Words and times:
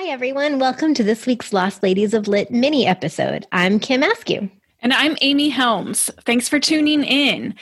Hi, 0.00 0.10
everyone. 0.10 0.60
Welcome 0.60 0.94
to 0.94 1.02
this 1.02 1.26
week's 1.26 1.52
Lost 1.52 1.82
Ladies 1.82 2.14
of 2.14 2.28
Lit 2.28 2.52
mini 2.52 2.86
episode. 2.86 3.48
I'm 3.50 3.80
Kim 3.80 4.04
Askew. 4.04 4.48
And 4.80 4.92
I'm 4.92 5.16
Amy 5.22 5.48
Helms. 5.48 6.08
Thanks 6.24 6.48
for 6.48 6.60
tuning 6.60 7.02
in. 7.02 7.52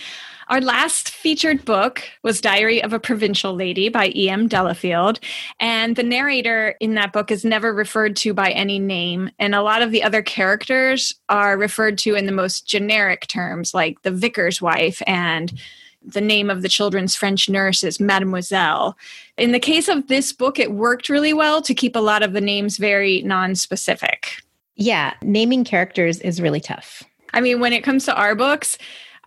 Our 0.48 0.60
last 0.60 1.08
featured 1.08 1.64
book 1.64 2.02
was 2.22 2.42
Diary 2.42 2.82
of 2.82 2.92
a 2.92 3.00
Provincial 3.00 3.54
Lady 3.54 3.88
by 3.88 4.12
E.M. 4.14 4.48
Delafield. 4.48 5.18
And 5.60 5.96
the 5.96 6.02
narrator 6.02 6.74
in 6.78 6.92
that 6.96 7.14
book 7.14 7.30
is 7.30 7.42
never 7.42 7.72
referred 7.72 8.16
to 8.16 8.34
by 8.34 8.50
any 8.50 8.78
name. 8.78 9.30
And 9.38 9.54
a 9.54 9.62
lot 9.62 9.80
of 9.80 9.90
the 9.90 10.02
other 10.02 10.20
characters 10.20 11.14
are 11.30 11.56
referred 11.56 11.96
to 12.00 12.16
in 12.16 12.26
the 12.26 12.32
most 12.32 12.68
generic 12.68 13.28
terms, 13.28 13.72
like 13.72 14.02
the 14.02 14.10
vicar's 14.10 14.60
wife 14.60 15.00
and 15.06 15.58
the 16.06 16.20
name 16.20 16.48
of 16.48 16.62
the 16.62 16.68
children's 16.68 17.16
French 17.16 17.48
nurse 17.48 17.82
is 17.82 18.00
Mademoiselle. 18.00 18.96
In 19.36 19.52
the 19.52 19.60
case 19.60 19.88
of 19.88 20.06
this 20.06 20.32
book, 20.32 20.58
it 20.58 20.72
worked 20.72 21.08
really 21.08 21.32
well 21.32 21.60
to 21.62 21.74
keep 21.74 21.96
a 21.96 22.00
lot 22.00 22.22
of 22.22 22.32
the 22.32 22.40
names 22.40 22.78
very 22.78 23.22
non-specific. 23.22 24.42
Yeah, 24.76 25.14
naming 25.22 25.64
characters 25.64 26.20
is 26.20 26.40
really 26.40 26.60
tough. 26.60 27.02
I 27.34 27.40
mean, 27.40 27.60
when 27.60 27.72
it 27.72 27.82
comes 27.82 28.04
to 28.04 28.14
our 28.14 28.34
books, 28.34 28.78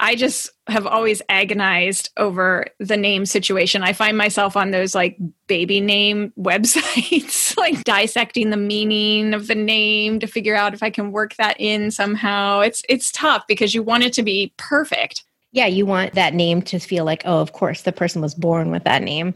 I 0.01 0.15
just 0.15 0.51
have 0.67 0.87
always 0.87 1.21
agonized 1.27 2.09
over 2.15 2.67
the 2.79 2.95
name 2.95 3.25
situation. 3.25 3.83
I 3.83 3.91
find 3.91 4.17
myself 4.17 4.55
on 4.55 4.71
those 4.71 4.95
like 4.95 5.17
baby 5.47 5.81
name 5.81 6.31
websites, 6.39 7.57
like 7.57 7.83
dissecting 7.83 8.49
the 8.49 8.57
meaning 8.57 9.33
of 9.33 9.47
the 9.47 9.55
name 9.55 10.19
to 10.19 10.27
figure 10.27 10.55
out 10.55 10.73
if 10.73 10.81
I 10.81 10.89
can 10.89 11.11
work 11.11 11.35
that 11.35 11.59
in 11.59 11.91
somehow. 11.91 12.61
It's 12.61 12.81
it's 12.87 13.11
tough 13.11 13.45
because 13.47 13.73
you 13.73 13.83
want 13.83 14.03
it 14.03 14.13
to 14.13 14.23
be 14.23 14.53
perfect. 14.57 15.25
Yeah, 15.51 15.65
you 15.65 15.85
want 15.85 16.13
that 16.13 16.35
name 16.35 16.61
to 16.63 16.77
feel 16.77 17.05
like, 17.05 17.23
oh, 17.25 17.39
of 17.39 17.53
course, 17.53 17.81
the 17.81 17.91
person 17.91 18.21
was 18.21 18.35
born 18.35 18.69
with 18.69 18.83
that 18.83 19.01
name. 19.01 19.33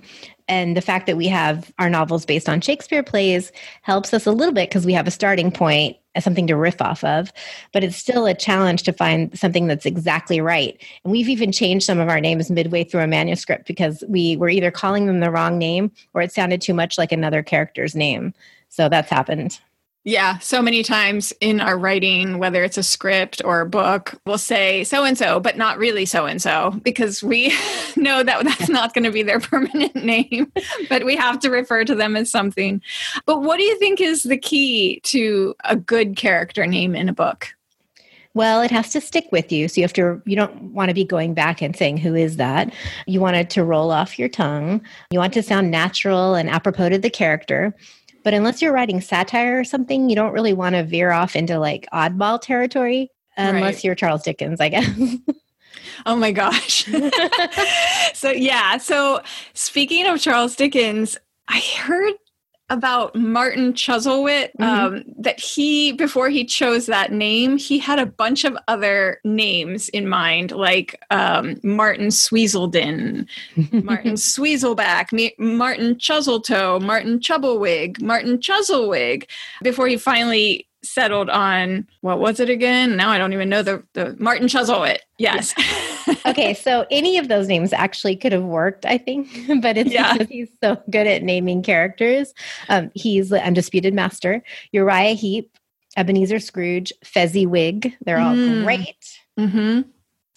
And 0.47 0.77
the 0.77 0.81
fact 0.81 1.07
that 1.07 1.17
we 1.17 1.27
have 1.27 1.73
our 1.79 1.89
novels 1.89 2.25
based 2.25 2.47
on 2.47 2.61
Shakespeare 2.61 3.01
plays 3.01 3.51
helps 3.81 4.13
us 4.13 4.27
a 4.27 4.31
little 4.31 4.53
bit 4.53 4.69
because 4.69 4.85
we 4.85 4.93
have 4.93 5.07
a 5.07 5.11
starting 5.11 5.51
point, 5.51 5.97
uh, 6.15 6.19
something 6.19 6.45
to 6.47 6.55
riff 6.55 6.81
off 6.81 7.03
of. 7.03 7.31
But 7.71 7.83
it's 7.83 7.95
still 7.95 8.27
a 8.27 8.35
challenge 8.35 8.83
to 8.83 8.93
find 8.93 9.37
something 9.37 9.65
that's 9.65 9.87
exactly 9.87 10.39
right. 10.39 10.79
And 11.03 11.11
we've 11.11 11.29
even 11.29 11.51
changed 11.51 11.85
some 11.85 11.99
of 11.99 12.09
our 12.09 12.19
names 12.19 12.51
midway 12.51 12.83
through 12.83 13.01
a 13.01 13.07
manuscript 13.07 13.65
because 13.65 14.03
we 14.07 14.37
were 14.37 14.49
either 14.49 14.69
calling 14.69 15.07
them 15.07 15.19
the 15.19 15.31
wrong 15.31 15.57
name 15.57 15.91
or 16.13 16.21
it 16.21 16.31
sounded 16.31 16.61
too 16.61 16.73
much 16.75 16.97
like 16.97 17.11
another 17.11 17.41
character's 17.41 17.95
name. 17.95 18.33
So 18.69 18.87
that's 18.89 19.09
happened. 19.09 19.59
Yeah, 20.05 20.39
so 20.39 20.61
many 20.61 20.83
times 20.83 21.31
in 21.39 21.61
our 21.61 21.77
writing, 21.77 22.37
whether 22.37 22.61
it's 22.61 22.77
a 22.77 22.83
script 22.83 23.41
or 23.45 23.61
a 23.61 23.65
book, 23.65 24.19
we'll 24.25 24.37
say 24.37 24.83
so 24.83 25.05
and 25.05 25.17
so, 25.17 25.39
but 25.39 25.55
not 25.55 25.77
really 25.77 26.05
so 26.05 26.25
and 26.25 26.41
so, 26.41 26.71
because 26.83 27.23
we 27.23 27.53
know 27.95 28.21
that 28.21 28.43
that's 28.43 28.67
not 28.67 28.93
going 28.93 29.05
to 29.05 29.11
be 29.11 29.23
their 29.23 29.39
permanent 29.39 29.95
name, 29.95 30.51
but 30.89 31.05
we 31.05 31.15
have 31.15 31.39
to 31.39 31.49
refer 31.49 31.85
to 31.85 31.95
them 31.95 32.17
as 32.17 32.29
something. 32.29 32.81
But 33.25 33.43
what 33.43 33.57
do 33.57 33.63
you 33.63 33.79
think 33.79 34.01
is 34.01 34.23
the 34.23 34.37
key 34.37 34.99
to 35.03 35.55
a 35.63 35.77
good 35.77 36.17
character 36.17 36.67
name 36.67 36.95
in 36.95 37.07
a 37.07 37.13
book? 37.13 37.55
Well, 38.33 38.61
it 38.61 38.71
has 38.71 38.89
to 38.89 38.99
stick 38.99 39.27
with 39.31 39.51
you. 39.51 39.67
So 39.67 39.79
you 39.79 39.83
have 39.83 39.93
to, 39.93 40.21
you 40.25 40.35
don't 40.35 40.73
want 40.73 40.89
to 40.89 40.95
be 40.95 41.05
going 41.05 41.33
back 41.33 41.61
and 41.61 41.75
saying, 41.75 41.97
who 41.97 42.15
is 42.15 42.37
that? 42.37 42.73
You 43.05 43.21
want 43.21 43.35
it 43.35 43.49
to 43.51 43.63
roll 43.63 43.91
off 43.91 44.17
your 44.17 44.27
tongue. 44.27 44.81
You 45.11 45.19
want 45.19 45.33
to 45.35 45.43
sound 45.43 45.69
natural 45.69 46.33
and 46.33 46.49
apropos 46.49 46.89
to 46.89 46.97
the 46.97 47.11
character. 47.11 47.75
But 48.23 48.33
unless 48.33 48.61
you're 48.61 48.73
writing 48.73 49.01
satire 49.01 49.59
or 49.59 49.63
something, 49.63 50.09
you 50.09 50.15
don't 50.15 50.33
really 50.33 50.53
want 50.53 50.75
to 50.75 50.83
veer 50.83 51.11
off 51.11 51.35
into 51.35 51.59
like 51.59 51.87
oddball 51.93 52.39
territory 52.41 53.09
unless 53.37 53.75
right. 53.75 53.83
you're 53.83 53.95
Charles 53.95 54.23
Dickens, 54.23 54.59
I 54.61 54.69
guess. 54.69 54.89
oh 56.05 56.15
my 56.15 56.31
gosh. 56.31 56.85
so, 58.13 58.31
yeah. 58.31 58.77
So, 58.77 59.21
speaking 59.53 60.05
of 60.05 60.21
Charles 60.21 60.55
Dickens, 60.55 61.17
I 61.47 61.61
heard 61.77 62.13
about 62.73 63.15
Martin 63.15 63.73
Chuzzlewit 63.73 64.49
mm-hmm. 64.59 64.63
um, 64.63 65.03
that 65.19 65.39
he, 65.39 65.91
before 65.93 66.29
he 66.29 66.43
chose 66.43 66.87
that 66.87 67.11
name, 67.11 67.57
he 67.57 67.77
had 67.77 67.99
a 67.99 68.05
bunch 68.05 68.43
of 68.43 68.57
other 68.67 69.19
names 69.23 69.89
in 69.89 70.09
mind, 70.09 70.51
like 70.51 70.99
um, 71.11 71.59
Martin 71.63 72.07
Sweezleden, 72.07 73.27
Martin 73.83 74.13
Sweezleback, 74.13 75.31
Martin 75.37 75.95
Chuzzletoe, 75.95 76.79
Martin 76.81 77.19
Chubblewig, 77.19 78.01
Martin 78.01 78.39
Chuzzlewig, 78.39 79.29
before 79.61 79.87
he 79.87 79.97
finally 79.97 80.67
settled 80.83 81.29
on 81.29 81.87
what 82.01 82.19
was 82.19 82.39
it 82.39 82.49
again? 82.49 82.97
Now 82.97 83.09
I 83.09 83.17
don't 83.17 83.33
even 83.33 83.49
know 83.49 83.63
the, 83.63 83.83
the 83.93 84.15
Martin 84.19 84.47
Chuzzlewit. 84.47 84.97
Yes. 85.17 85.53
Yeah. 85.57 85.92
Okay, 86.25 86.53
so 86.53 86.85
any 86.89 87.17
of 87.17 87.27
those 87.27 87.47
names 87.47 87.73
actually 87.73 88.15
could 88.15 88.31
have 88.31 88.43
worked, 88.43 88.85
I 88.85 88.97
think, 88.97 89.29
but 89.61 89.77
it's 89.77 89.91
yeah. 89.91 90.13
because 90.13 90.29
he's 90.29 90.49
so 90.63 90.81
good 90.89 91.07
at 91.07 91.23
naming 91.23 91.61
characters. 91.61 92.33
Um, 92.69 92.91
he's 92.93 93.29
the 93.29 93.43
undisputed 93.43 93.93
master. 93.93 94.41
Uriah 94.71 95.13
Heep, 95.13 95.57
Ebenezer 95.97 96.39
Scrooge, 96.39 96.91
Fezziwig. 97.03 97.95
They're 98.05 98.19
all 98.19 98.35
mm. 98.35 98.63
great. 98.63 99.19
Mm-hmm. 99.39 99.81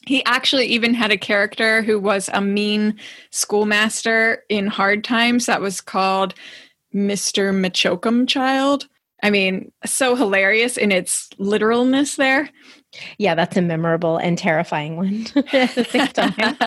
He 0.07 0.25
actually 0.25 0.67
even 0.67 0.95
had 0.95 1.11
a 1.11 1.17
character 1.17 1.83
who 1.83 1.99
was 1.99 2.31
a 2.33 2.41
mean 2.41 2.99
schoolmaster 3.31 4.45
in 4.49 4.69
Hard 4.69 5.03
Times 5.03 5.47
that 5.47 5.61
was 5.61 5.81
called 5.81 6.35
Mr. 6.95 7.53
M'Choakumchild 7.53 8.87
I 9.23 9.31
mean, 9.31 9.73
so 9.85 10.15
hilarious 10.15 10.77
in 10.77 10.93
its 10.93 11.31
literalness 11.39 12.17
there. 12.17 12.51
Yeah, 13.19 13.35
that's 13.35 13.57
a 13.57 13.63
memorable 13.63 14.19
and 14.19 14.37
terrifying 14.37 14.97
one 14.97 15.27
at 15.53 15.75
the 15.75 15.85
same 15.85 16.09
time. 16.09 16.59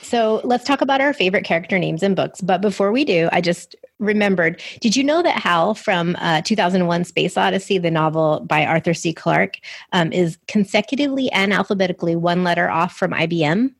so 0.00 0.40
let's 0.44 0.64
talk 0.64 0.80
about 0.80 1.00
our 1.00 1.12
favorite 1.12 1.44
character 1.44 1.78
names 1.78 2.02
in 2.02 2.14
books. 2.14 2.40
But 2.40 2.60
before 2.60 2.92
we 2.92 3.04
do, 3.04 3.28
I 3.32 3.40
just 3.40 3.74
remembered 3.98 4.62
did 4.80 4.94
you 4.94 5.02
know 5.02 5.22
that 5.22 5.38
Hal 5.38 5.74
from 5.74 6.16
uh, 6.20 6.42
2001 6.42 7.04
Space 7.04 7.36
Odyssey, 7.36 7.78
the 7.78 7.90
novel 7.90 8.40
by 8.40 8.64
Arthur 8.64 8.94
C. 8.94 9.12
Clarke, 9.12 9.58
um, 9.92 10.12
is 10.12 10.38
consecutively 10.48 11.30
and 11.32 11.52
alphabetically 11.52 12.16
one 12.16 12.44
letter 12.44 12.70
off 12.70 12.96
from 12.96 13.10
IBM? 13.10 13.74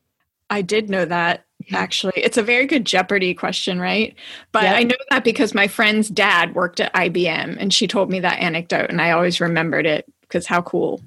I 0.50 0.62
did 0.62 0.91
know 0.91 1.04
that 1.04 1.46
actually. 1.72 2.12
It's 2.17 2.37
a 2.37 2.43
very 2.43 2.67
good 2.67 2.84
Jeopardy 2.84 3.34
question, 3.34 3.81
right? 3.81 4.15
But 4.53 4.65
yep. 4.65 4.77
I 4.77 4.83
know 4.84 4.97
that 5.11 5.25
because 5.25 5.55
my 5.55 5.69
friend's 5.69 6.09
dad 6.09 6.55
worked 6.55 6.81
at 6.81 6.93
IBM 6.94 7.56
and 7.59 7.72
she 7.72 7.87
told 7.87 8.11
me 8.11 8.21
that 8.21 8.39
anecdote 8.41 8.91
and 8.91 9.00
I 9.00 9.11
always 9.11 9.41
remembered 9.41 9.87
it 9.87 10.06
because 10.22 10.47
how 10.47 10.62
cool. 10.62 11.00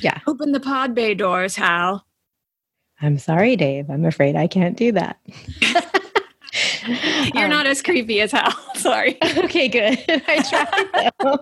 Yeah. 0.00 0.20
Open 0.26 0.52
the 0.52 0.60
pod 0.60 0.94
bay 0.94 1.14
doors, 1.14 1.56
Hal. 1.56 2.04
I'm 3.00 3.18
sorry, 3.18 3.56
Dave. 3.56 3.90
I'm 3.90 4.04
afraid 4.04 4.36
I 4.36 4.46
can't 4.46 4.76
do 4.76 4.92
that. 4.92 5.18
You're 7.34 7.44
um, 7.44 7.50
not 7.50 7.66
as 7.66 7.82
creepy 7.82 8.20
as 8.20 8.32
Hal. 8.32 8.52
Sorry. 8.74 9.18
Okay, 9.36 9.68
good. 9.68 10.02
I 10.08 11.12
tried. 11.20 11.38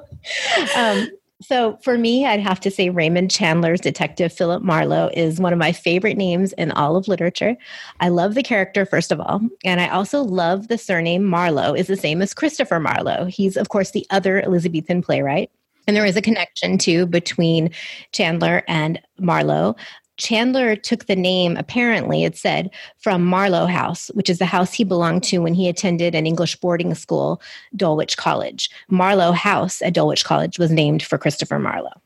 um, 0.76 1.08
so 1.46 1.78
for 1.82 1.98
me, 1.98 2.24
I'd 2.26 2.40
have 2.40 2.60
to 2.60 2.70
say 2.70 2.88
Raymond 2.88 3.30
Chandler's 3.30 3.80
detective 3.80 4.32
Philip 4.32 4.62
Marlowe 4.62 5.10
is 5.14 5.40
one 5.40 5.52
of 5.52 5.58
my 5.58 5.72
favorite 5.72 6.16
names 6.16 6.52
in 6.54 6.70
all 6.72 6.96
of 6.96 7.08
literature. 7.08 7.56
I 8.00 8.08
love 8.08 8.34
the 8.34 8.42
character, 8.42 8.86
first 8.86 9.12
of 9.12 9.20
all, 9.20 9.40
and 9.64 9.80
I 9.80 9.88
also 9.88 10.22
love 10.22 10.68
the 10.68 10.78
surname 10.78 11.24
Marlowe 11.24 11.74
is 11.74 11.86
the 11.86 11.96
same 11.96 12.22
as 12.22 12.34
Christopher 12.34 12.80
Marlowe. 12.80 13.26
He's, 13.26 13.56
of 13.56 13.68
course, 13.68 13.90
the 13.90 14.06
other 14.10 14.40
Elizabethan 14.40 15.02
playwright. 15.02 15.50
And 15.86 15.94
there 15.94 16.06
is 16.06 16.16
a 16.16 16.22
connection 16.22 16.78
too 16.78 17.06
between 17.06 17.70
Chandler 18.12 18.62
and 18.66 19.00
Marlowe. 19.18 19.76
Chandler 20.16 20.76
took 20.76 21.06
the 21.06 21.16
name, 21.16 21.56
apparently, 21.56 22.24
it 22.24 22.36
said, 22.36 22.70
from 22.98 23.24
Marlowe 23.24 23.66
House, 23.66 24.08
which 24.14 24.30
is 24.30 24.38
the 24.38 24.46
house 24.46 24.72
he 24.72 24.84
belonged 24.84 25.24
to 25.24 25.38
when 25.38 25.54
he 25.54 25.68
attended 25.68 26.14
an 26.14 26.26
English 26.26 26.56
boarding 26.56 26.94
school, 26.94 27.42
Dulwich 27.74 28.16
College. 28.16 28.70
Marlowe 28.88 29.32
House 29.32 29.82
at 29.82 29.94
Dulwich 29.94 30.24
College 30.24 30.58
was 30.58 30.70
named 30.70 31.02
for 31.02 31.18
Christopher 31.18 31.58
Marlowe. 31.58 32.00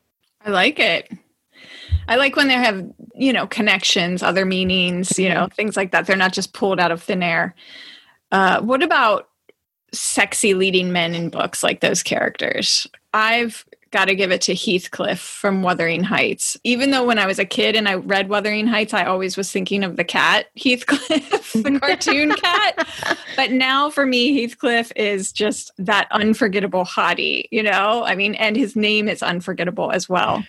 I 0.45 0.49
like 0.49 0.79
it. 0.79 1.11
I 2.07 2.15
like 2.15 2.35
when 2.35 2.47
they 2.47 2.55
have, 2.55 2.83
you 3.13 3.31
know, 3.31 3.45
connections, 3.45 4.23
other 4.23 4.45
meanings, 4.45 5.19
you 5.19 5.29
know, 5.29 5.47
things 5.47 5.77
like 5.77 5.91
that. 5.91 6.07
They're 6.07 6.15
not 6.15 6.33
just 6.33 6.53
pulled 6.53 6.79
out 6.79 6.91
of 6.91 7.03
thin 7.03 7.21
air. 7.21 7.53
Uh, 8.31 8.61
what 8.61 8.81
about 8.81 9.29
sexy 9.91 10.53
leading 10.53 10.91
men 10.91 11.13
in 11.13 11.29
books 11.29 11.63
like 11.63 11.81
those 11.81 12.03
characters? 12.03 12.87
I've 13.13 13.65
got 13.91 14.05
to 14.05 14.15
give 14.15 14.31
it 14.31 14.41
to 14.41 14.55
Heathcliff 14.55 15.19
from 15.19 15.63
Wuthering 15.63 16.03
Heights. 16.03 16.57
Even 16.63 16.91
though 16.91 17.03
when 17.03 17.19
I 17.19 17.25
was 17.25 17.39
a 17.39 17.45
kid 17.45 17.75
and 17.75 17.87
I 17.87 17.95
read 17.95 18.29
Wuthering 18.29 18.67
Heights, 18.67 18.93
I 18.93 19.05
always 19.05 19.37
was 19.37 19.51
thinking 19.51 19.83
of 19.83 19.95
the 19.95 20.03
cat, 20.03 20.47
Heathcliff, 20.55 21.53
the 21.53 21.79
cartoon 21.81 22.33
cat. 22.35 22.87
But 23.35 23.51
now 23.51 23.89
for 23.89 24.05
me, 24.05 24.41
Heathcliff 24.41 24.91
is 24.95 25.31
just 25.31 25.71
that 25.77 26.07
unforgettable 26.11 26.85
hottie, 26.85 27.45
you 27.51 27.63
know? 27.63 28.03
I 28.03 28.15
mean, 28.15 28.35
and 28.35 28.55
his 28.55 28.75
name 28.75 29.07
is 29.07 29.23
unforgettable 29.23 29.91
as 29.91 30.07
well. 30.07 30.43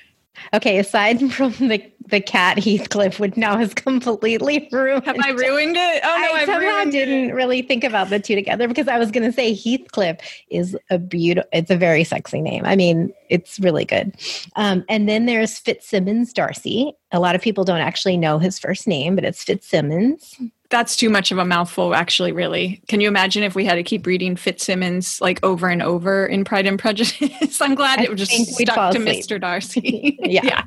Okay, 0.55 0.79
aside 0.79 1.33
from 1.33 1.53
the 1.53 1.83
the 2.07 2.21
cat 2.21 2.59
Heathcliff, 2.59 3.21
which 3.21 3.37
now 3.37 3.57
has 3.57 3.73
completely 3.73 4.69
ruined. 4.73 5.05
Have 5.07 5.17
I 5.23 5.31
ruined 5.31 5.77
it? 5.77 6.03
Oh 6.03 6.17
no, 6.21 6.37
I 6.37 6.41
I've 6.41 6.47
somehow 6.47 6.85
didn't 6.85 7.31
it. 7.31 7.35
really 7.35 7.63
think 7.63 7.85
about 7.85 8.11
the 8.11 8.19
two 8.19 8.35
together 8.35 8.67
because 8.67 8.89
I 8.89 8.99
was 8.99 9.11
going 9.11 9.25
to 9.25 9.33
say 9.33 9.55
Heathcliff 9.55 10.19
is 10.49 10.77
a 10.91 10.99
beautiful. 10.99 11.49
It's 11.53 11.71
a 11.71 11.77
very 11.77 12.05
sexy 12.05 12.41
name. 12.41 12.65
I 12.65 12.75
mean, 12.75 13.13
it's 13.29 13.61
really 13.61 13.85
good. 13.85 14.15
Um, 14.57 14.85
and 14.89 15.09
then 15.09 15.27
there's 15.27 15.59
Fitzsimmons 15.59 16.33
Darcy. 16.33 16.93
A 17.13 17.21
lot 17.21 17.35
of 17.35 17.43
people 17.43 17.65
don't 17.65 17.81
actually 17.81 18.17
know 18.17 18.39
his 18.39 18.59
first 18.59 18.89
name, 18.89 19.15
but 19.15 19.25
it's 19.25 19.45
Fitzsimmons. 19.45 20.37
That's 20.71 20.97
too 20.97 21.11
much 21.11 21.33
of 21.33 21.39
a 21.39 21.45
mouthful, 21.45 21.95
actually, 21.95 22.31
really. 22.33 22.81
Can 22.87 23.01
you 23.01 23.09
imagine 23.09 23.43
if 23.43 23.55
we 23.57 23.65
had 23.65 23.75
to 23.75 23.83
keep 23.83 24.07
reading 24.07 24.37
Fitzsimmons 24.37 25.21
like 25.21 25.41
over 25.43 25.69
and 25.69 25.83
over 25.83 26.25
in 26.27 26.45
Pride 26.45 26.65
and 26.67 26.79
Prejudice? 26.79 27.61
I'm 27.61 27.75
glad 27.75 27.99
I 27.99 28.05
it 28.05 28.15
just 28.15 28.31
stuck 28.31 28.93
to 28.93 28.99
asleep. 29.01 29.25
Mr. 29.25 29.41
Darcy. 29.41 30.17
Yeah. 30.31 30.63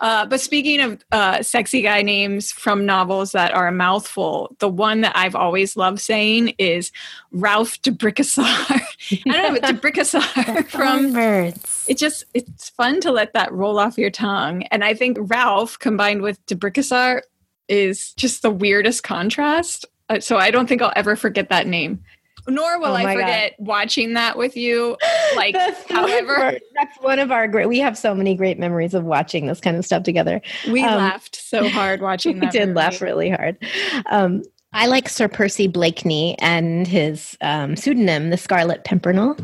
Uh, 0.00 0.26
but 0.26 0.40
speaking 0.42 0.80
of 0.82 1.02
uh, 1.10 1.42
sexy 1.42 1.80
guy 1.80 2.02
names 2.02 2.52
from 2.52 2.84
novels 2.84 3.32
that 3.32 3.52
are 3.52 3.66
a 3.66 3.72
mouthful, 3.72 4.54
the 4.58 4.68
one 4.68 5.00
that 5.00 5.16
I've 5.16 5.34
always 5.34 5.74
loved 5.74 6.00
saying 6.00 6.54
is 6.58 6.92
Ralph 7.32 7.80
de 7.80 7.92
Bricassart. 7.92 8.82
I 9.10 9.16
don't 9.24 9.54
know, 9.54 9.58
but 9.60 9.66
de 9.66 9.72
Bricassart 9.72 10.68
from 10.68 11.12
birds. 11.14 11.86
it 11.88 11.96
just 11.96 12.24
it's 12.34 12.68
fun 12.68 13.00
to 13.00 13.10
let 13.10 13.32
that 13.32 13.50
roll 13.52 13.78
off 13.78 13.96
your 13.96 14.10
tongue 14.10 14.62
and 14.64 14.84
i 14.84 14.92
think 14.94 15.16
ralph 15.20 15.78
combined 15.78 16.22
with 16.22 16.44
de 16.46 16.54
Bricassart 16.54 17.22
is 17.70 18.12
just 18.14 18.42
the 18.42 18.50
weirdest 18.50 19.02
contrast 19.02 19.86
Uh, 20.10 20.20
so 20.20 20.36
i 20.36 20.50
don't 20.50 20.66
think 20.68 20.82
i'll 20.82 20.92
ever 20.96 21.16
forget 21.16 21.48
that 21.48 21.66
name 21.66 22.02
nor 22.48 22.78
will 22.80 22.86
Oh 22.88 22.94
i 22.94 23.02
my 23.04 23.14
God. 23.14 23.20
forget 23.20 23.54
watching 23.58 24.14
that 24.14 24.36
with 24.38 24.56
you 24.56 24.96
like 25.36 25.54
That's 25.54 25.88
however 25.90 26.58
that's 26.74 26.96
one 27.00 27.18
of 27.18 27.30
our 27.30 27.46
great. 27.46 27.68
We 27.68 27.78
have 27.80 27.96
so 27.98 28.14
many 28.14 28.34
great 28.34 28.58
memories 28.58 28.94
of 28.94 29.04
watching 29.04 29.46
this 29.46 29.60
kind 29.60 29.76
of 29.76 29.84
stuff 29.84 30.02
together. 30.04 30.40
we 30.70 30.82
Um, 30.82 30.96
laughed 30.96 31.36
so 31.36 31.68
hard 31.68 32.00
watching 32.10 32.40
we 32.40 32.46
did 32.48 32.68
movie. 32.68 32.76
laugh 32.76 33.00
really 33.02 33.28
hard. 33.30 33.58
Um, 34.06 34.42
I 34.72 34.86
like 34.86 35.08
Sir 35.10 35.28
Percy 35.28 35.66
Blakeney 35.68 36.34
and 36.40 36.86
his 36.86 37.36
um, 37.42 37.76
pseudonym, 37.76 38.30
the 38.30 38.36
Scarlet 38.38 38.84
Pimpernel. 38.84 39.36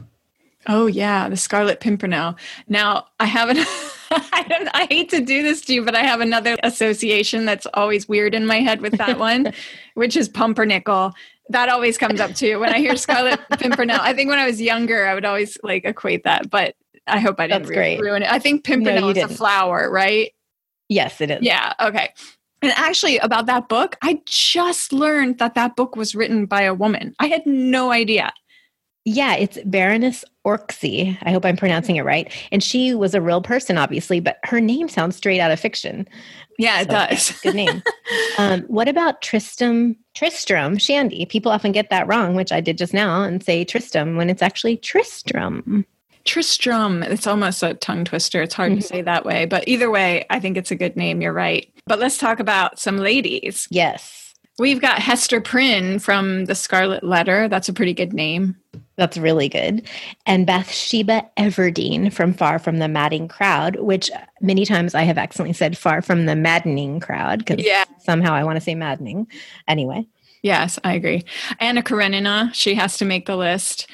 oh 0.66 0.86
yeah 0.86 1.28
the 1.28 1.36
scarlet 1.36 1.78
pimpernel 1.80 2.34
now 2.68 3.06
i 3.20 3.24
haven't 3.26 3.58
I, 4.32 4.44
don't, 4.48 4.68
I 4.74 4.86
hate 4.90 5.08
to 5.10 5.20
do 5.20 5.42
this 5.42 5.60
to 5.62 5.74
you, 5.74 5.84
but 5.84 5.94
I 5.94 6.02
have 6.02 6.20
another 6.20 6.56
association 6.62 7.44
that's 7.44 7.66
always 7.74 8.08
weird 8.08 8.34
in 8.34 8.46
my 8.46 8.60
head 8.60 8.80
with 8.80 8.96
that 8.98 9.18
one, 9.20 9.52
which 9.94 10.16
is 10.16 10.28
pumpernickel. 10.28 11.12
That 11.48 11.68
always 11.68 11.96
comes 11.96 12.20
up 12.20 12.34
too 12.34 12.58
when 12.58 12.70
I 12.70 12.78
hear 12.78 12.96
Scarlet 12.96 13.40
Pimpernel. 13.58 13.98
I 14.00 14.12
think 14.12 14.30
when 14.30 14.38
I 14.38 14.46
was 14.46 14.60
younger, 14.60 15.06
I 15.06 15.14
would 15.14 15.24
always 15.24 15.58
like 15.62 15.84
equate 15.84 16.24
that, 16.24 16.50
but 16.50 16.74
I 17.06 17.20
hope 17.20 17.38
I 17.38 17.46
didn't 17.46 17.66
great. 17.66 18.00
ruin 18.00 18.22
it. 18.22 18.30
I 18.30 18.38
think 18.38 18.64
Pimpernel 18.64 19.04
you 19.04 19.10
is 19.10 19.16
a 19.18 19.20
didn't. 19.20 19.36
flower, 19.36 19.90
right? 19.90 20.32
Yes, 20.88 21.20
it 21.20 21.30
is. 21.30 21.42
Yeah. 21.42 21.72
Okay. 21.80 22.10
And 22.62 22.72
actually, 22.72 23.18
about 23.18 23.46
that 23.46 23.68
book, 23.68 23.96
I 24.02 24.20
just 24.24 24.92
learned 24.92 25.38
that 25.38 25.54
that 25.54 25.76
book 25.76 25.94
was 25.94 26.14
written 26.14 26.46
by 26.46 26.62
a 26.62 26.74
woman. 26.74 27.14
I 27.20 27.26
had 27.28 27.46
no 27.46 27.92
idea. 27.92 28.32
Yeah, 29.08 29.34
it's 29.36 29.56
Baroness 29.64 30.24
Orczy. 30.44 31.16
I 31.22 31.30
hope 31.30 31.44
I'm 31.44 31.56
pronouncing 31.56 31.94
it 31.94 32.02
right. 32.04 32.30
And 32.50 32.60
she 32.60 32.92
was 32.92 33.14
a 33.14 33.20
real 33.20 33.40
person, 33.40 33.78
obviously, 33.78 34.18
but 34.18 34.38
her 34.42 34.60
name 34.60 34.88
sounds 34.88 35.14
straight 35.14 35.38
out 35.38 35.52
of 35.52 35.60
fiction. 35.60 36.08
Yeah, 36.58 36.80
it 36.80 36.86
So, 36.86 36.90
does. 36.90 37.40
Good 37.42 37.54
name. 37.54 37.82
um, 38.38 38.62
what 38.62 38.88
about 38.88 39.22
Tristram? 39.22 39.96
Tristram 40.14 40.76
Shandy. 40.76 41.24
People 41.24 41.52
often 41.52 41.70
get 41.70 41.88
that 41.90 42.08
wrong, 42.08 42.34
which 42.34 42.50
I 42.50 42.60
did 42.60 42.78
just 42.78 42.92
now, 42.92 43.22
and 43.22 43.42
say 43.44 43.64
Tristram 43.64 44.16
when 44.16 44.28
it's 44.28 44.42
actually 44.42 44.76
Tristram. 44.76 45.86
Tristram. 46.24 47.04
It's 47.04 47.28
almost 47.28 47.62
a 47.62 47.74
tongue 47.74 48.04
twister. 48.04 48.42
It's 48.42 48.54
hard 48.54 48.72
Mhm. 48.72 48.76
to 48.76 48.82
say 48.82 49.02
that 49.02 49.24
way. 49.24 49.44
But 49.44 49.68
either 49.68 49.88
way, 49.88 50.24
I 50.30 50.40
think 50.40 50.56
it's 50.56 50.72
a 50.72 50.76
good 50.76 50.96
name. 50.96 51.20
You're 51.22 51.32
right. 51.32 51.68
But 51.86 52.00
let's 52.00 52.18
talk 52.18 52.40
about 52.40 52.80
some 52.80 52.98
ladies. 52.98 53.68
Yes, 53.70 54.24
We've 54.58 54.80
got 54.80 55.00
Hester 55.00 55.38
Prynne 55.42 55.98
from 55.98 56.46
The 56.46 56.54
Scarlet 56.54 57.04
Letter. 57.04 57.46
That's 57.46 57.68
a 57.68 57.74
pretty 57.74 57.92
good 57.92 58.14
name. 58.14 58.56
That's 58.96 59.16
really 59.18 59.48
good. 59.48 59.88
And 60.26 60.46
Bathsheba 60.46 61.28
Everdeen 61.36 62.12
from 62.12 62.32
Far 62.32 62.58
From 62.58 62.78
the 62.78 62.88
Madding 62.88 63.28
Crowd, 63.28 63.76
which 63.76 64.10
many 64.40 64.64
times 64.64 64.94
I 64.94 65.02
have 65.02 65.18
accidentally 65.18 65.52
said 65.52 65.76
Far 65.76 66.02
From 66.02 66.26
the 66.26 66.36
Maddening 66.36 67.00
Crowd 67.00 67.40
because 67.40 67.64
Yeah. 67.64 67.84
somehow 67.98 68.34
I 68.34 68.44
want 68.44 68.56
to 68.56 68.60
say 68.60 68.74
maddening. 68.74 69.26
Anyway, 69.68 70.06
Yes, 70.42 70.78
I 70.84 70.94
agree. 70.94 71.24
Anna 71.58 71.82
Karenina, 71.82 72.50
she 72.54 72.74
has 72.76 72.98
to 72.98 73.04
make 73.04 73.26
the 73.26 73.36
list. 73.36 73.88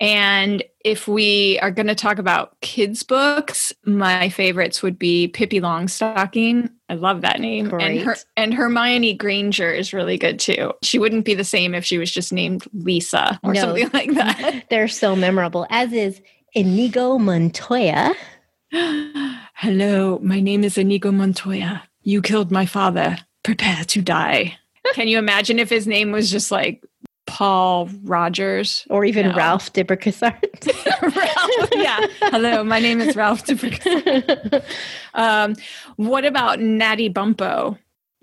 And 0.00 0.62
if 0.84 1.08
we 1.08 1.58
are 1.60 1.70
going 1.70 1.86
to 1.86 1.94
talk 1.94 2.18
about 2.18 2.60
kids' 2.60 3.02
books, 3.02 3.72
my 3.86 4.28
favorites 4.28 4.82
would 4.82 4.98
be 4.98 5.28
Pippi 5.28 5.60
Longstocking. 5.60 6.68
I 6.94 6.96
love 6.96 7.22
that 7.22 7.40
name. 7.40 7.72
And, 7.80 7.98
her, 7.98 8.04
Great. 8.04 8.24
and 8.36 8.54
Hermione 8.54 9.14
Granger 9.14 9.72
is 9.72 9.92
really 9.92 10.16
good 10.16 10.38
too. 10.38 10.72
She 10.82 11.00
wouldn't 11.00 11.24
be 11.24 11.34
the 11.34 11.42
same 11.44 11.74
if 11.74 11.84
she 11.84 11.98
was 11.98 12.08
just 12.10 12.32
named 12.32 12.64
Lisa 12.72 13.40
or 13.42 13.52
No. 13.52 13.60
something 13.60 13.90
like 13.92 14.14
that. 14.14 14.66
they're 14.70 14.86
so 14.86 15.16
memorable, 15.16 15.66
as 15.70 15.92
is 15.92 16.22
Inigo 16.54 17.18
Montoya. 17.18 18.14
Hello, 18.72 20.18
my 20.22 20.38
name 20.40 20.62
is 20.62 20.78
Inigo 20.78 21.10
Montoya. 21.10 21.82
You 22.02 22.22
killed 22.22 22.50
my 22.52 22.66
father. 22.66 23.16
Prepare 23.42 23.82
to 23.84 24.00
die. 24.00 24.56
Can 24.92 25.08
you 25.08 25.18
imagine 25.18 25.58
if 25.58 25.70
his 25.70 25.86
name 25.86 26.12
was 26.12 26.30
just 26.30 26.50
like 26.50 26.84
Paul 27.26 27.88
Rogers? 28.02 28.86
Or 28.90 29.04
even 29.04 29.28
No. 29.28 29.34
Ralph 29.34 29.72
de 29.72 29.82
Bricassart 29.84 30.42
Ralph, 31.16 31.70
yeah. 31.74 32.06
Hello, 32.30 32.62
my 32.64 32.78
name 32.78 33.00
is 33.00 33.16
Ralph. 33.16 33.44
DeBrick. 33.44 34.62
Um, 35.14 35.54
what 35.96 36.24
about 36.24 36.58
Natty 36.60 37.08
Bumppo 37.08 37.78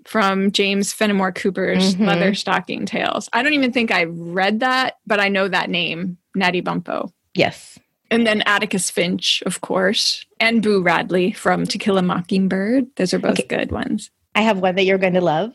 from 0.06 0.50
James 0.52 0.92
Fenimore 0.92 1.32
Cooper's 1.32 1.94
Mhm. 1.94 2.06
Leather 2.06 2.34
Stocking 2.34 2.84
Tales? 2.84 3.30
I 3.32 3.42
don't 3.42 3.54
even 3.54 3.72
think 3.72 3.90
I 3.90 4.04
read 4.04 4.60
that, 4.60 4.98
but 5.06 5.18
I 5.18 5.28
know 5.30 5.48
that 5.48 5.70
name, 5.70 6.18
Natty 6.34 6.60
Bumppo. 6.62 7.10
yes. 7.34 7.78
And 8.10 8.26
then 8.26 8.42
Atticus 8.42 8.90
Finch, 8.90 9.42
of 9.46 9.62
course, 9.62 10.26
and 10.38 10.62
Boo 10.62 10.82
Radley 10.82 11.32
from 11.32 11.64
To 11.64 11.78
Kill 11.78 11.96
a 11.96 12.02
Mockingbird. 12.02 12.88
Those 12.96 13.14
are 13.14 13.18
both 13.18 13.40
Okay. 13.40 13.46
good 13.48 13.72
ones. 13.72 14.10
I 14.34 14.42
have 14.42 14.58
one 14.58 14.74
that 14.74 14.84
you're 14.84 14.98
going 14.98 15.14
to 15.14 15.22
love. 15.22 15.54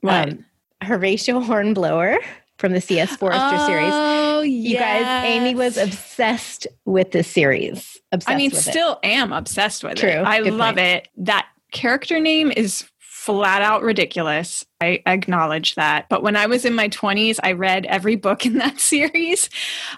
What? 0.00 0.28
Um, 0.30 0.44
Horatio 0.82 1.38
Hornblower 1.38 2.18
from 2.58 2.72
the 2.72 2.80
C.S. 2.80 3.16
Forester 3.16 3.58
series. 3.66 3.92
Oh, 3.94 4.40
You 4.42 4.76
guys, 4.78 5.24
Amy 5.26 5.54
was 5.54 5.76
obsessed 5.76 6.66
with 6.84 7.12
this 7.12 7.28
series. 7.28 7.98
Obsessed 8.12 8.30
I 8.30 8.36
mean, 8.36 8.50
with 8.50 8.66
it. 8.66 8.70
still 8.70 8.98
am 9.02 9.32
obsessed 9.32 9.84
with 9.84 9.96
True. 9.96 10.08
it. 10.10 10.24
I 10.24 10.42
Good 10.42 10.54
love 10.54 10.74
point. 10.76 10.86
it. 10.86 11.08
That 11.18 11.46
character 11.72 12.18
name 12.20 12.50
is 12.56 12.84
flat 12.98 13.62
out 13.62 13.82
ridiculous. 13.82 14.64
I 14.80 15.02
acknowledge 15.06 15.74
that. 15.74 16.08
But 16.08 16.22
when 16.22 16.34
I 16.34 16.46
was 16.46 16.64
in 16.64 16.74
my 16.74 16.88
20s, 16.88 17.38
I 17.42 17.52
read 17.52 17.84
every 17.86 18.16
book 18.16 18.44
in 18.46 18.54
that 18.58 18.80
series. 18.80 19.50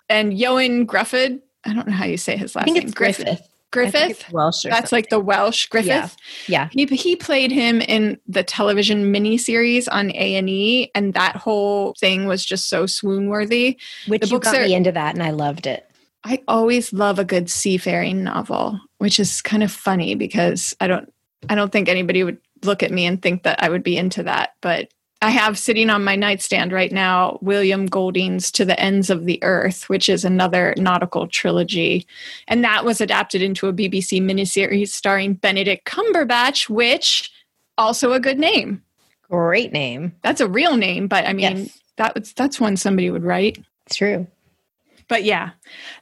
And 0.08 0.32
Ioan 0.32 0.84
Gruffudd, 0.86 1.40
I 1.64 1.72
don't 1.74 1.86
know 1.86 1.92
how 1.94 2.06
you 2.06 2.16
say 2.16 2.36
his 2.36 2.54
last 2.56 2.62
I 2.62 2.66
think 2.66 2.76
name. 2.78 2.84
it's 2.84 2.94
Griffith. 2.94 3.40
Griffith. 3.70 4.30
Welsh. 4.32 4.62
That's 4.64 4.92
like 4.92 5.10
the 5.10 5.20
Welsh 5.20 5.66
Griffith. 5.66 6.16
Yeah. 6.46 6.68
He, 6.72 6.86
he 6.86 7.16
played 7.16 7.52
him 7.52 7.80
in 7.80 8.18
the 8.26 8.42
television 8.42 9.12
miniseries 9.12 9.88
on 9.90 10.10
A&E 10.10 10.90
and 10.94 11.14
that 11.14 11.36
whole 11.36 11.94
thing 11.98 12.26
was 12.26 12.44
just 12.44 12.68
so 12.68 12.86
swoon 12.86 13.28
worthy. 13.28 13.78
which 14.06 14.22
the 14.22 14.26
you 14.28 14.32
books 14.36 14.50
got 14.50 14.56
are- 14.60 14.66
me 14.66 14.74
into 14.74 14.92
that, 14.92 15.14
and 15.14 15.22
I 15.22 15.30
loved 15.30 15.66
it. 15.66 15.86
I 16.22 16.42
always 16.48 16.92
love 16.92 17.18
a 17.18 17.24
good 17.24 17.48
seafaring 17.48 18.22
novel, 18.22 18.78
which 18.98 19.18
is 19.18 19.40
kind 19.40 19.62
of 19.62 19.72
funny 19.72 20.14
because 20.14 20.76
I 20.78 20.86
don't 20.86 21.10
I 21.48 21.54
don't 21.54 21.72
think 21.72 21.88
anybody 21.88 22.22
would 22.22 22.36
look 22.62 22.82
at 22.82 22.90
me 22.90 23.06
and 23.06 23.22
think 23.22 23.44
that 23.44 23.62
I 23.62 23.70
would 23.70 23.82
be 23.82 23.96
into 23.96 24.24
that, 24.24 24.50
but 24.60 24.92
I 25.22 25.30
have 25.30 25.58
sitting 25.58 25.90
on 25.90 26.02
my 26.02 26.16
nightstand 26.16 26.72
right 26.72 26.90
now 26.90 27.38
William 27.42 27.86
Golding's 27.86 28.50
To 28.52 28.64
the 28.64 28.78
Ends 28.80 29.10
of 29.10 29.26
the 29.26 29.38
Earth, 29.42 29.88
which 29.88 30.08
is 30.08 30.24
another 30.24 30.74
nautical 30.78 31.26
trilogy. 31.26 32.06
And 32.48 32.64
that 32.64 32.86
was 32.86 33.02
adapted 33.02 33.42
into 33.42 33.68
a 33.68 33.72
BBC 33.72 34.22
miniseries 34.22 34.88
starring 34.88 35.34
Benedict 35.34 35.84
Cumberbatch, 35.86 36.70
which 36.70 37.30
also 37.76 38.12
a 38.12 38.20
good 38.20 38.38
name. 38.38 38.82
Great 39.28 39.72
name. 39.72 40.14
That's 40.22 40.40
a 40.40 40.48
real 40.48 40.76
name, 40.76 41.06
but 41.06 41.26
I 41.26 41.34
mean 41.34 41.56
Yes. 41.56 41.78
that 41.96 42.14
was 42.14 42.32
that's 42.32 42.58
one 42.58 42.76
somebody 42.78 43.10
would 43.10 43.22
write. 43.24 43.62
It's 43.86 43.96
true. 43.96 44.26
But 45.06 45.24
yeah, 45.24 45.50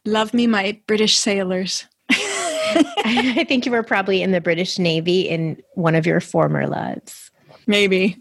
love 0.04 0.32
me 0.32 0.46
my 0.46 0.78
British 0.87 1.16
sailors. 1.16 1.87
I 2.10 3.44
think 3.48 3.66
you 3.66 3.72
were 3.72 3.82
probably 3.82 4.22
in 4.22 4.30
the 4.30 4.40
British 4.40 4.78
Navy 4.78 5.22
in 5.22 5.60
one 5.75 5.94
of 5.94 6.06
your 6.06 6.20
former 6.20 6.66
lives. 6.66 7.27
Maybe. 7.68 8.20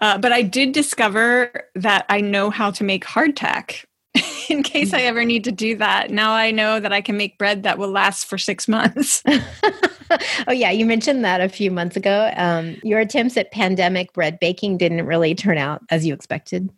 Uh, 0.00 0.18
but 0.18 0.32
I 0.32 0.42
did 0.42 0.72
discover 0.72 1.64
that 1.76 2.04
I 2.08 2.20
know 2.20 2.50
how 2.50 2.72
to 2.72 2.84
make 2.84 3.04
hardtack 3.06 3.84
in 4.50 4.64
case 4.64 4.92
I 4.92 5.02
ever 5.02 5.24
need 5.24 5.44
to 5.44 5.52
do 5.52 5.76
that. 5.76 6.10
Now 6.10 6.32
I 6.32 6.50
know 6.50 6.80
that 6.80 6.92
I 6.92 7.00
can 7.00 7.16
make 7.16 7.38
bread 7.38 7.62
that 7.62 7.78
will 7.78 7.90
last 7.90 8.26
for 8.26 8.36
six 8.36 8.66
months. 8.66 9.22
oh 10.48 10.52
yeah, 10.52 10.72
you 10.72 10.84
mentioned 10.84 11.24
that 11.24 11.40
a 11.40 11.48
few 11.48 11.70
months 11.70 11.96
ago. 11.96 12.32
Um, 12.36 12.76
your 12.82 12.98
attempts 12.98 13.36
at 13.36 13.52
pandemic 13.52 14.12
bread 14.12 14.38
baking 14.40 14.78
didn't 14.78 15.06
really 15.06 15.34
turn 15.34 15.58
out 15.58 15.82
as 15.90 16.04
you 16.04 16.12
expected. 16.12 16.68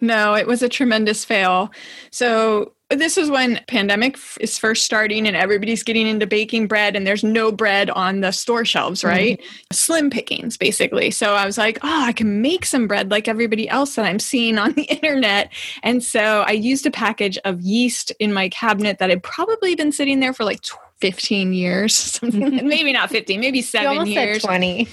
no, 0.00 0.34
it 0.34 0.48
was 0.48 0.62
a 0.62 0.68
tremendous 0.68 1.24
fail. 1.24 1.70
So 2.10 2.72
this 2.94 3.16
is 3.16 3.30
when 3.30 3.60
pandemic 3.68 4.18
is 4.40 4.58
first 4.58 4.84
starting 4.84 5.26
and 5.26 5.36
everybody's 5.36 5.82
getting 5.82 6.06
into 6.06 6.26
baking 6.26 6.66
bread 6.66 6.96
and 6.96 7.06
there's 7.06 7.24
no 7.24 7.52
bread 7.52 7.90
on 7.90 8.20
the 8.20 8.32
store 8.32 8.64
shelves, 8.64 9.00
mm-hmm. 9.00 9.08
right? 9.08 9.42
Slim 9.70 10.10
pickings 10.10 10.56
basically. 10.56 11.10
So 11.10 11.34
I 11.34 11.46
was 11.46 11.58
like, 11.58 11.78
oh, 11.82 12.04
I 12.04 12.12
can 12.12 12.42
make 12.42 12.64
some 12.64 12.86
bread 12.86 13.10
like 13.10 13.28
everybody 13.28 13.68
else 13.68 13.94
that 13.96 14.04
I'm 14.04 14.18
seeing 14.18 14.58
on 14.58 14.72
the 14.74 14.84
internet. 14.84 15.52
And 15.82 16.02
so 16.02 16.42
I 16.46 16.52
used 16.52 16.86
a 16.86 16.90
package 16.90 17.38
of 17.44 17.60
yeast 17.60 18.12
in 18.18 18.32
my 18.32 18.48
cabinet 18.48 18.98
that 18.98 19.10
had 19.10 19.22
probably 19.22 19.74
been 19.74 19.92
sitting 19.92 20.20
there 20.20 20.32
for 20.32 20.44
like 20.44 20.60
15 21.00 21.52
years, 21.52 21.94
something 21.96 22.40
maybe 22.68 22.92
not 22.92 23.10
15, 23.10 23.40
maybe 23.40 23.58
You 23.58 23.64
7 23.64 23.88
almost 23.88 24.10
years. 24.10 24.40
said 24.40 24.48
twenty. 24.48 24.88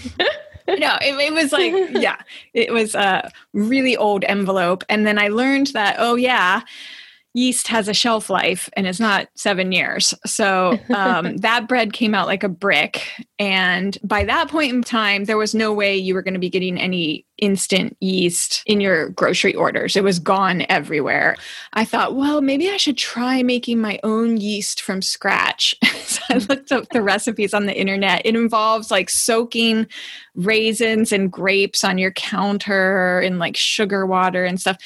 no, 0.68 0.98
it, 1.02 1.16
it, 1.16 1.34
was 1.34 1.52
like, 1.52 1.74
yeah, 1.92 2.18
it 2.54 2.74
was 2.74 2.96
a 2.96 3.32
really 3.54 3.96
old 3.96 4.24
envelope. 4.26 4.84
And 4.90 5.06
then 5.06 5.18
I 5.18 5.30
learned 5.30 5.68
that, 5.68 5.96
oh, 6.00 6.16
yeah, 6.16 6.62
yeast 7.34 7.68
has 7.68 7.88
a 7.88 7.94
shelf 7.94 8.30
life 8.30 8.70
and 8.74 8.88
it's 8.88 9.00
not 9.00 9.28
seven 9.36 9.72
years. 9.72 10.14
So 10.26 10.80
um, 10.94 11.38
that 11.38 11.68
bread 11.68 11.94
came 11.94 12.16
out 12.16 12.28
like 12.28 12.44
a 12.44 12.50
brick. 12.50 13.08
And 13.38 13.98
by 14.04 14.26
that 14.26 14.50
point 14.50 14.74
in 14.74 14.84
time, 14.84 15.26
there 15.26 15.38
was 15.38 15.54
no 15.54 15.74
way 15.74 15.96
you 15.96 16.14
were 16.14 16.22
going 16.22 16.34
to 16.34 16.40
be 16.40 16.50
getting 16.50 16.78
any 16.80 17.26
instant 17.38 17.96
yeast 18.02 18.64
in 18.66 18.82
your 18.82 19.10
grocery 19.10 19.56
orders. 19.56 19.96
It 19.96 20.04
was 20.04 20.20
gone 20.20 20.66
everywhere. 20.68 21.38
I 21.74 21.86
thought, 21.86 22.16
well, 22.16 22.42
maybe 22.42 22.70
I 22.70 22.78
should 22.78 22.98
try 22.98 23.44
making 23.44 23.80
my 23.80 24.00
own 24.04 24.38
yeast 24.38 24.82
from 24.82 25.02
scratch. 25.02 25.76
so 26.04 26.22
I 26.30 26.38
looked 26.38 26.72
up 26.72 26.90
the 26.90 27.02
recipes 27.02 27.54
on 27.54 27.66
the 27.66 27.80
internet. 27.80 28.24
It 28.26 28.36
involves 28.36 28.92
like 28.92 29.10
soaking 29.10 29.88
raisins 30.36 31.12
and 31.12 31.32
grapes 31.32 31.84
on 31.84 31.98
your 31.98 32.12
counter 32.12 33.22
in 33.22 33.40
like 33.40 33.56
sugar 33.56 34.06
water 34.06 34.44
and 34.44 34.60
stuff 34.60 34.78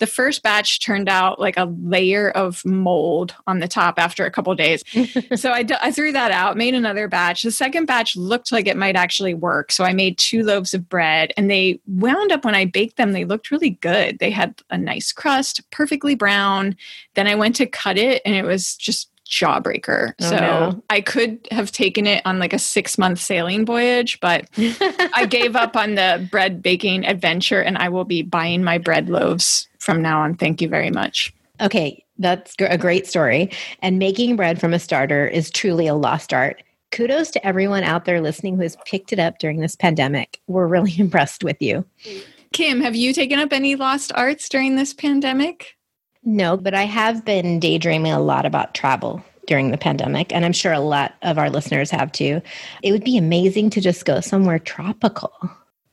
the 0.00 0.06
first 0.06 0.42
batch 0.42 0.80
turned 0.80 1.08
out 1.08 1.38
like 1.38 1.58
a 1.58 1.72
layer 1.82 2.30
of 2.30 2.64
mold 2.64 3.34
on 3.46 3.60
the 3.60 3.68
top 3.68 3.98
after 3.98 4.24
a 4.24 4.30
couple 4.30 4.52
days. 4.54 4.82
so 5.36 5.52
I, 5.52 5.62
d- 5.62 5.74
I 5.80 5.92
threw 5.92 6.10
that 6.12 6.32
out, 6.32 6.56
made 6.56 6.74
another 6.74 7.06
batch. 7.06 7.42
The 7.42 7.52
second 7.52 7.84
batch 7.84 8.16
looked 8.16 8.50
like 8.50 8.66
it 8.66 8.78
might 8.78 8.96
actually 8.96 9.34
work. 9.34 9.70
So 9.70 9.84
I 9.84 9.92
made 9.92 10.16
two 10.16 10.42
loaves 10.42 10.72
of 10.72 10.88
bread 10.88 11.32
and 11.36 11.50
they 11.50 11.80
wound 11.86 12.32
up 12.32 12.46
when 12.46 12.54
I 12.54 12.64
baked 12.64 12.96
them, 12.96 13.12
they 13.12 13.26
looked 13.26 13.50
really 13.50 13.70
good. 13.70 14.18
They 14.18 14.30
had 14.30 14.60
a 14.70 14.78
nice 14.78 15.12
crust, 15.12 15.70
perfectly 15.70 16.14
brown. 16.14 16.76
Then 17.14 17.26
I 17.26 17.34
went 17.34 17.56
to 17.56 17.66
cut 17.66 17.98
it 17.98 18.22
and 18.24 18.34
it 18.34 18.44
was 18.44 18.76
just 18.76 19.10
jawbreaker. 19.28 20.14
Oh, 20.18 20.30
so 20.30 20.36
no. 20.36 20.82
I 20.88 21.02
could 21.02 21.46
have 21.50 21.70
taken 21.70 22.06
it 22.06 22.22
on 22.24 22.38
like 22.38 22.54
a 22.54 22.58
six 22.58 22.96
month 22.96 23.20
sailing 23.20 23.66
voyage, 23.66 24.18
but 24.20 24.46
I 25.14 25.26
gave 25.28 25.56
up 25.56 25.76
on 25.76 25.94
the 25.94 26.26
bread 26.30 26.62
baking 26.62 27.04
adventure 27.04 27.60
and 27.60 27.76
I 27.76 27.90
will 27.90 28.06
be 28.06 28.22
buying 28.22 28.64
my 28.64 28.78
bread 28.78 29.10
loaves 29.10 29.68
from 29.80 30.00
now 30.00 30.20
on. 30.20 30.36
Thank 30.36 30.60
you 30.60 30.68
very 30.68 30.90
much. 30.90 31.34
Okay, 31.60 32.04
that's 32.18 32.54
a 32.60 32.78
great 32.78 33.06
story. 33.06 33.50
And 33.80 33.98
making 33.98 34.36
bread 34.36 34.60
from 34.60 34.72
a 34.72 34.78
starter 34.78 35.26
is 35.26 35.50
truly 35.50 35.86
a 35.86 35.94
lost 35.94 36.32
art. 36.32 36.62
Kudos 36.92 37.30
to 37.32 37.46
everyone 37.46 37.84
out 37.84 38.04
there 38.04 38.20
listening 38.20 38.56
who 38.56 38.62
has 38.62 38.76
picked 38.84 39.12
it 39.12 39.18
up 39.18 39.38
during 39.38 39.60
this 39.60 39.76
pandemic. 39.76 40.40
We're 40.46 40.66
really 40.66 40.94
impressed 40.98 41.44
with 41.44 41.60
you. 41.60 41.84
Kim, 42.52 42.80
have 42.80 42.96
you 42.96 43.12
taken 43.12 43.38
up 43.38 43.52
any 43.52 43.76
lost 43.76 44.12
arts 44.14 44.48
during 44.48 44.76
this 44.76 44.92
pandemic? 44.92 45.76
No, 46.24 46.56
but 46.56 46.74
I 46.74 46.82
have 46.82 47.24
been 47.24 47.60
daydreaming 47.60 48.12
a 48.12 48.20
lot 48.20 48.44
about 48.44 48.74
travel 48.74 49.24
during 49.46 49.70
the 49.70 49.78
pandemic, 49.78 50.32
and 50.32 50.44
I'm 50.44 50.52
sure 50.52 50.72
a 50.72 50.80
lot 50.80 51.14
of 51.22 51.38
our 51.38 51.48
listeners 51.48 51.90
have 51.90 52.12
too. 52.12 52.42
It 52.82 52.92
would 52.92 53.04
be 53.04 53.16
amazing 53.16 53.70
to 53.70 53.80
just 53.80 54.04
go 54.04 54.20
somewhere 54.20 54.58
tropical. 54.58 55.32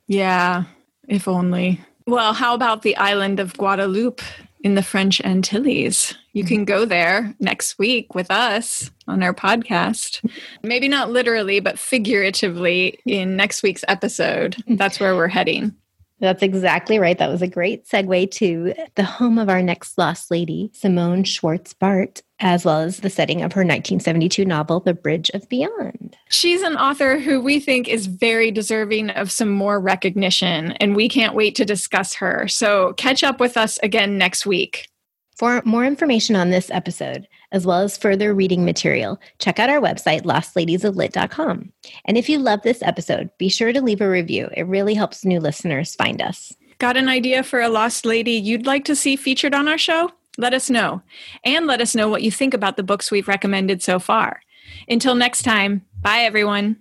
Yeah, 0.08 0.64
if 1.08 1.28
only. 1.28 1.80
Well, 2.08 2.34
how 2.34 2.54
about 2.56 2.84
the 2.84 2.96
island 2.96 3.42
of 3.42 3.58
Guadeloupe 3.58 4.22
in 4.62 4.76
the 4.76 4.82
French 4.82 5.20
Antilles? 5.26 6.16
You 6.32 6.46
can 6.46 6.64
go 6.64 6.86
there 6.86 7.36
next 7.42 7.78
week 7.78 8.16
with 8.16 8.32
us 8.32 8.90
on 9.10 9.22
our 9.22 9.34
podcast. 9.34 10.26
Maybe 10.64 10.88
not 10.88 11.12
literally, 11.12 11.60
but 11.60 11.78
figuratively 11.78 12.98
in 13.06 13.36
next 13.36 13.62
week's 13.62 13.84
episode. 13.90 14.56
That's 14.70 15.02
where 15.02 15.18
we're 15.18 15.28
heading. 15.28 15.76
That's 16.20 16.42
exactly 16.42 16.98
right. 16.98 17.18
That 17.18 17.30
was 17.30 17.42
a 17.42 17.48
great 17.48 17.86
segue 17.86 18.32
to 18.32 18.74
the 18.96 19.04
home 19.04 19.38
of 19.38 19.50
our 19.50 19.62
next 19.62 19.98
lost 19.98 20.32
lady, 20.32 20.72
Simone 20.74 21.24
Schwarz-Bart, 21.24 22.24
as 22.40 22.66
well 22.66 22.80
as 22.80 23.02
the 23.02 23.10
setting 23.10 23.44
of 23.44 23.54
her 23.54 23.62
1972 23.62 24.44
novel, 24.44 24.80
The 24.80 24.96
Bridge 24.96 25.30
of 25.36 25.48
Beyond. 25.48 26.18
She's 26.30 26.64
an 26.64 26.76
author 26.76 27.20
who 27.20 27.40
we 27.40 27.60
think 27.60 27.88
is 27.88 28.08
very 28.08 28.50
deserving 28.50 29.12
of 29.12 29.32
some 29.32 29.50
more 29.50 29.80
recognition, 29.80 30.72
and 30.74 30.96
we 30.96 31.08
can't 31.08 31.36
wait 31.36 31.56
to 31.56 31.66
discuss 31.66 32.16
her. 32.16 32.48
So 32.48 32.94
catch 32.94 33.24
up 33.24 33.40
with 33.40 33.56
us 33.56 33.78
again 33.84 34.18
next 34.18 34.46
week. 34.46 34.90
For 35.38 35.62
more 35.66 35.86
information 35.86 36.36
on 36.36 36.50
this 36.50 36.72
episode, 36.72 37.28
as 37.52 37.64
well 37.64 37.82
as 37.82 37.96
further 37.96 38.34
reading 38.34 38.66
material, 38.66 39.22
check 39.38 39.60
out 39.60 39.70
our 39.70 39.80
website, 39.80 40.24
lostladiesoflit.com. 40.24 41.72
And 42.06 42.18
if 42.18 42.28
you 42.28 42.40
love 42.40 42.64
this 42.64 42.82
episode, 42.82 43.30
be 43.38 43.48
sure 43.48 43.72
to 43.72 43.80
leave 43.80 44.02
a 44.02 44.10
review. 44.10 44.50
It 44.58 44.66
really 44.66 44.96
helps 44.96 45.24
new 45.24 45.40
listeners 45.40 45.94
find 45.94 46.24
us. 46.24 46.56
Got 46.80 46.98
an 46.98 47.08
idea 47.08 47.44
for 47.44 47.62
a 47.62 47.70
lost 47.70 48.04
lady 48.04 48.32
you'd 48.32 48.66
like 48.66 48.84
to 48.86 48.96
see 48.96 49.16
featured 49.16 49.54
on 49.54 49.68
our 49.68 49.78
show? 49.78 50.12
Let 50.40 50.56
us 50.56 50.72
know. 50.72 51.04
And 51.44 51.68
let 51.68 51.82
us 51.82 51.94
know 51.94 52.10
what 52.10 52.24
you 52.24 52.32
think 52.32 52.56
about 52.56 52.76
the 52.76 52.82
books 52.82 53.12
we've 53.12 53.28
recommended 53.28 53.84
so 53.84 54.00
far. 54.00 54.42
Until 54.90 55.14
next 55.14 55.44
time, 55.44 55.86
bye 56.02 56.22
everyone. 56.22 56.78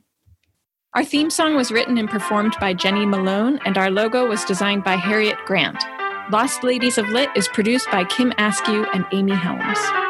Our 0.94 1.04
theme 1.04 1.28
song 1.28 1.56
was 1.56 1.70
written 1.70 1.98
and 1.98 2.08
performed 2.08 2.56
by 2.58 2.72
Jenny 2.72 3.04
Malone, 3.04 3.60
and 3.66 3.76
our 3.76 3.90
logo 3.90 4.26
was 4.26 4.46
designed 4.46 4.82
by 4.82 4.96
Harriet 4.96 5.36
Grant. 5.44 5.76
Lost 6.28 6.64
Ladies 6.64 6.98
of 6.98 7.08
Lit 7.10 7.30
is 7.36 7.46
produced 7.46 7.88
by 7.92 8.02
Kim 8.02 8.32
Askew 8.36 8.84
and 8.92 9.06
Amy 9.12 9.32
Helms. 9.32 10.05